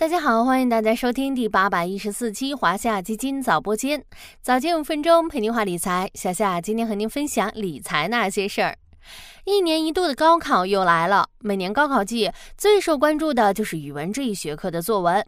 [0.00, 4.02] 大家好，欢迎大家收听第八百一十四期华夏基金早播间，
[4.40, 6.10] 早间五分钟陪您话理财。
[6.14, 8.78] 小夏今天和您分享理财那些事儿。
[9.44, 15.22] 一年一度的高考又来了，每年高考季最受关注的就是语文这一学科的作文，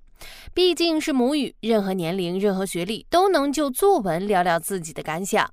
[0.55, 5.51] 毕竟是母语，任何年龄、任何学历都能就作文聊聊自己的感想。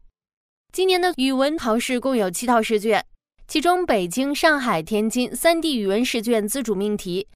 [0.71, 3.05] 今年的语文考试共有七套试卷，
[3.49, 7.27] 其中北京、上海、天津三地语文试卷自主命题。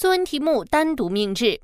[0.00, 1.60] 作文题目单独命制，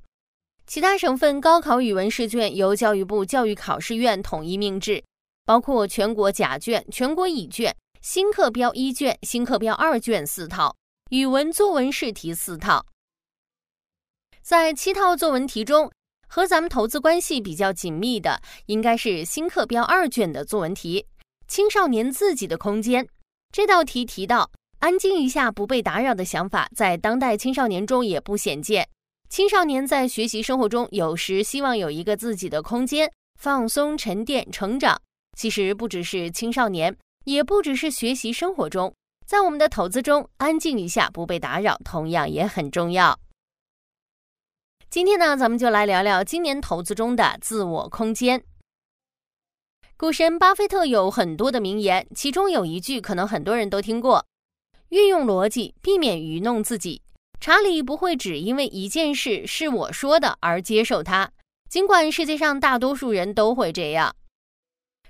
[0.66, 5.02] 其他省份高考语文试卷由教育部教育考试院统一命制，
[5.46, 10.76] 包括全国甲卷、全国乙卷、新课标一卷、新课标二卷四套，
[11.08, 12.84] 语文作文试题四套。
[14.42, 15.90] 在七套作文题中，
[16.28, 21.06] 和咱们投资关系比较紧密的，应该是新课标二卷的作文题
[21.48, 23.02] 《青少年自己的空间》。
[23.50, 24.50] 这道题提到。
[24.86, 28.88] 安静一下，不被打扰的想法，在当代青少年中也不鲜见。
[29.28, 34.96] 青少年在学习生活中，有时希望有一个自己的空间，放松、沉淀、成长。
[35.36, 38.94] 其实不只是青少年，也不只是学习生活中，
[39.26, 43.18] 在我们的投资中，安静一下，不被打扰，同样也很重要。
[44.88, 48.44] 今天呢，咱们就来聊聊今年投资中的自我空间。
[49.96, 54.24] 股神巴菲特有很多的名言，其中有一句可能很多人都听过。
[54.90, 57.02] 运用逻辑，避免愚弄自己。
[57.40, 61.30] 查理不会只因为一件事是我说的而接受它，
[61.68, 64.14] 尽管世界上大多数人都会这样。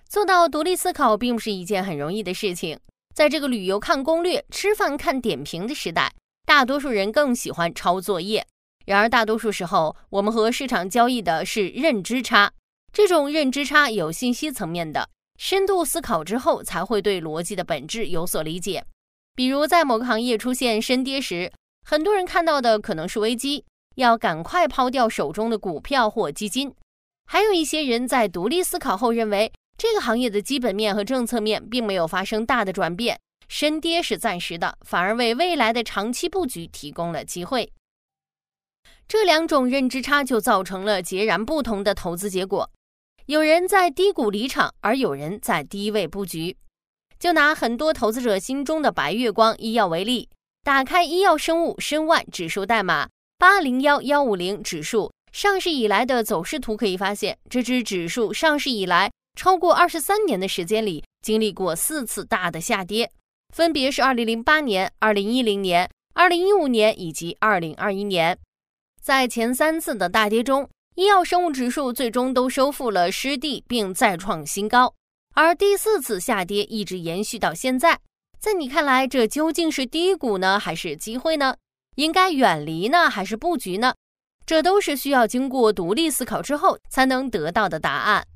[0.08, 2.78] 做到独立思考并不是一件很容易的事情。
[3.14, 6.12] 在这个旅游看攻略、吃饭看点评的时代，
[6.44, 8.46] 大多数人更喜欢抄作业。
[8.84, 12.52] 然而，大多数时候，我们和市场交易的是认知差。
[12.92, 18.84] 这种认知差有信息层面的，深度思考之后，才会对逻辑的本质有所理解。
[19.36, 21.52] 比如，在某个行业出现深跌时，
[21.84, 26.70] 很多人看到的可能是危机，要赶快抛掉手中的股票或基金；
[27.26, 37.70] 还有一些人在独立思考后认为，这个行业的基本面和政策面并没有发生大的转变，深跌是暂时的，反而为未来的长期布局提供了机会。
[39.06, 42.70] 这两种认知差就造成了截然不同的投资结果：
[43.26, 46.56] 有人在低谷离场，而有人在低位布局。
[47.18, 50.28] 就拿很多投资者心中的白月光医药为例，
[50.62, 63.10] 打开医药生物申万指数代码八零幺幺五零指数上市以来的走势图，可以发现，这只指数上市以来超过二十三年的时间里，经历过四次大的下跌，
[63.54, 68.38] 分别是二零零八年、二零一零年、二零一五年以及二零二一年。
[69.02, 74.94] 在前三次的大跌中，医药生物指数最终都收复了失地，并再创新高。
[75.36, 78.00] 而第四次下跌一直延续到现在，
[78.40, 81.54] 在你看来，这究竟是低谷呢，还是机会呢？
[81.96, 83.94] 应该远离呢，还是布局呢？
[84.46, 88.26] 这都是需要经过独立思考之后才能得到的答案。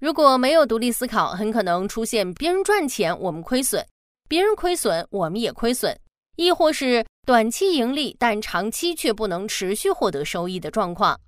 [0.00, 3.86] 如果没有独立思考，很可能出现别人赚钱我们亏损，
[4.28, 5.96] 别人亏损我们也亏损，
[6.34, 11.20] 亦或是短期盈利但长期却不能持续获得收益的状况。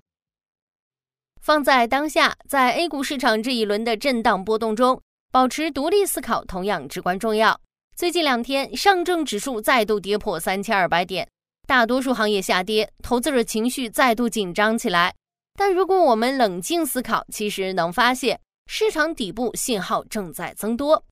[1.45, 4.99] 放在当下，在 A 股市场这一轮的震荡波动中，
[5.31, 7.61] 保持独立思考同样至关重要。
[7.95, 11.29] 最近两天，上证指数再度跌破三千二百点，
[11.67, 15.13] 大多数行业下跌，投资者情绪再度紧张起来。
[15.53, 21.05] 但如果我们冷静思考，其实能发现市场底部信号正在增多。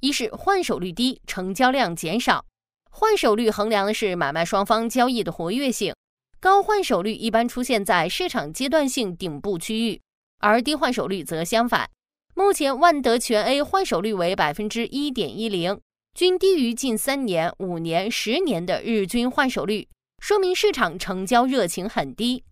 [0.00, 2.42] 一是换手率低，成交量减少。
[2.90, 5.94] 换手率衡量的是买卖双方交易的活跃性。
[6.40, 10.00] 高换手率一般出现在市场阶段性顶部区域，
[10.38, 11.90] 而低换手率则相反。
[12.34, 15.80] 目前万德全 A 换手率为百分之一点一零，
[16.14, 19.88] 均低于近三年、五年、十年的日均换手率，
[20.22, 22.44] 说明市场成交热情很低。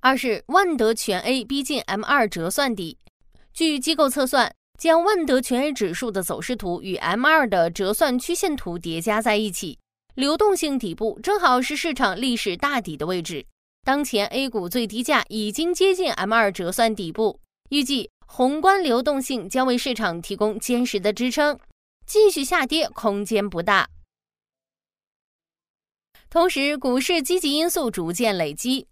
[0.00, 2.98] 二是万德全 A 逼近 M 二折算底，
[3.54, 9.78] 据机构测算，将万德全 A 指数的走势图与 M 二的折算曲线图叠加在一起。
[10.16, 13.44] 流动性底部正好是市场历史大底的位置，
[13.84, 21.60] 当前 A 股最低价已经接近 M 二折算底部，预计宏观流动性将为市场提供坚实的支撑，
[22.06, 23.90] 继续下跌空间不大。
[26.30, 28.86] 同时，股市积极因素逐渐累积，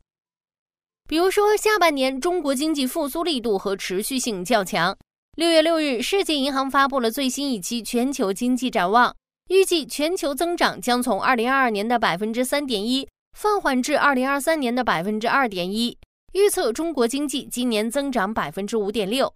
[1.09, 4.95] 比如说下半年中国经济复苏力度和持续性较强。
[5.39, 9.17] 六月六日，世界银行发布了最新一期全球经济展望。
[9.49, 15.99] 预计全球增长将从二零二二年的百分之三点一放缓至二零二三年的百分之二点一。
[16.33, 19.33] 预测中国经济今年增长百分之五点六，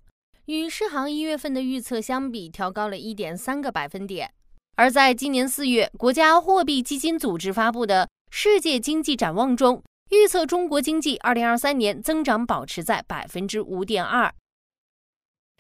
[0.46, 4.32] 与世行一月份的预测相比，调高了一点三个百分点。
[4.76, 14.34] 而在今年四月，国家货币基金组织发布的世界经济展望中预测中国经济二零二三年增长保持在百分之五点二。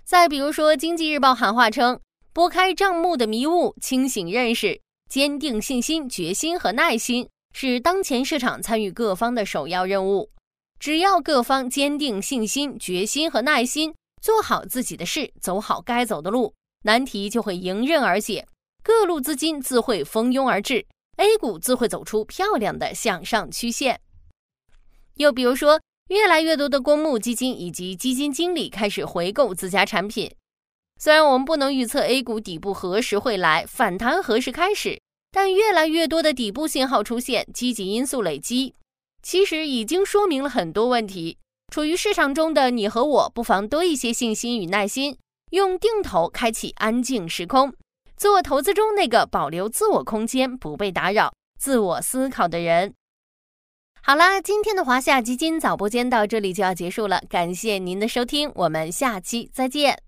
[0.04, 2.00] 再比如说，《经济日报》喊话称
[2.38, 4.80] ：“拨开账目的迷雾，清醒认识，
[5.10, 10.30] 坚定信心、决心和耐心，是当前市场参与各方的首要任务。
[10.78, 13.92] 只要各方坚定信心、决心和耐心，
[14.22, 16.54] 做好自己的事，走好该走的路，
[16.84, 18.46] 难题就会迎刃而解，
[18.84, 20.86] 各路资金自会蜂拥而至
[21.16, 24.00] ，A 股自会走出漂亮的向上曲线。”
[25.18, 25.80] 又比如说。
[26.08, 30.34] 越来越多的公募基金以及基金经理开始回购自家产品。
[30.98, 35.00] 虽然我们不能预测 A 股底部何时会来，反弹何时开始，
[35.30, 38.74] 但越来越多的底部信号出现，积极因素累积，
[39.22, 41.38] 其实已经说明了很多问题。
[41.72, 45.16] 处于市场中的你和我，不妨多一些信心与耐心，
[45.50, 47.72] 用定投开启安静时空，
[48.16, 52.94] 做投资中那个保留自我空间、不被打扰、自我思考的人。
[54.02, 60.07] 好啦，今天的华夏基金早播间到这里就要结束了，感谢您的收听，我们下期再见。